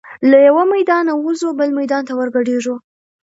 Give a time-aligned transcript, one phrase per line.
[0.29, 2.75] له یوه میدانه وزو بل میدان ته ور ګډیږو